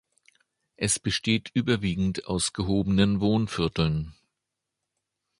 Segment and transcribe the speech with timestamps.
[0.77, 4.15] Es besteht überwiegend aus gehobenen Wohnvierteln.